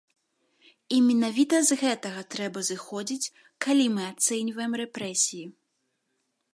І 0.95 0.97
менавіта 1.07 1.59
з 1.67 1.71
гэтага 1.81 2.21
трэба 2.37 2.65
зыходзіць, 2.71 3.31
калі 3.67 3.85
мы 3.99 4.03
ацэньваем 4.13 4.71
рэпрэсіі. 4.83 5.45